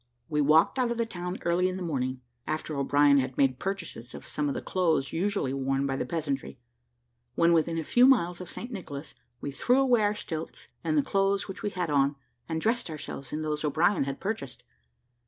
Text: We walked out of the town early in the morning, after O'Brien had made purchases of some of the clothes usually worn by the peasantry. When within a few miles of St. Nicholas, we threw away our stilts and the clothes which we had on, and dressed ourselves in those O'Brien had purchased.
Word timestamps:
We 0.27 0.41
walked 0.41 0.79
out 0.79 0.89
of 0.89 0.97
the 0.97 1.05
town 1.05 1.37
early 1.45 1.69
in 1.69 1.77
the 1.77 1.83
morning, 1.83 2.21
after 2.47 2.75
O'Brien 2.75 3.19
had 3.19 3.37
made 3.37 3.59
purchases 3.59 4.15
of 4.15 4.25
some 4.25 4.49
of 4.49 4.55
the 4.55 4.61
clothes 4.63 5.13
usually 5.13 5.53
worn 5.53 5.85
by 5.85 5.95
the 5.95 6.07
peasantry. 6.07 6.57
When 7.35 7.53
within 7.53 7.77
a 7.77 7.83
few 7.83 8.07
miles 8.07 8.41
of 8.41 8.49
St. 8.49 8.71
Nicholas, 8.71 9.13
we 9.41 9.51
threw 9.51 9.79
away 9.79 10.01
our 10.01 10.15
stilts 10.15 10.69
and 10.83 10.97
the 10.97 11.03
clothes 11.03 11.47
which 11.47 11.61
we 11.61 11.69
had 11.69 11.91
on, 11.91 12.15
and 12.49 12.59
dressed 12.59 12.89
ourselves 12.89 13.31
in 13.31 13.41
those 13.41 13.63
O'Brien 13.63 14.05
had 14.05 14.19
purchased. 14.19 14.63